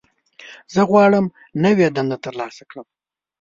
زه 0.73 0.81
غواړم 0.89 1.25
نوې 1.63 1.87
دنده 1.95 2.17
ترلاسه 2.25 2.63
کړم. 2.69 2.87